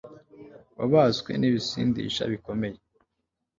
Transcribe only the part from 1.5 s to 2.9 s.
bisindisha bikomeye